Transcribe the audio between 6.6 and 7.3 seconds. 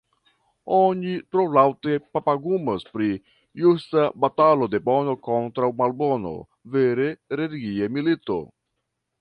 vere